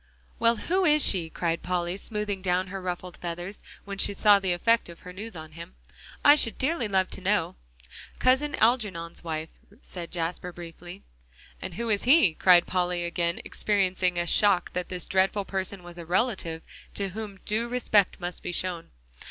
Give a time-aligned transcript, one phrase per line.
[0.39, 4.51] "Well, who is she?" cried Polly, smoothing down her ruffled feathers, when she saw the
[4.51, 5.75] effect of her news on him.
[6.25, 7.55] "I should dearly love to know."
[8.17, 9.49] "Cousin Algernon's wife,"
[9.83, 11.03] said Jasper briefly.
[11.61, 15.99] "And who is he?" cried Polly, again experiencing a shock that this dreadful person was
[15.99, 16.63] a relative
[16.95, 18.89] to whom due respect must be shown.